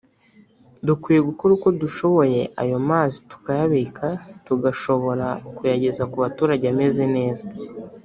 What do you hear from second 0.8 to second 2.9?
dukwiye gukora uko dushoboye ayo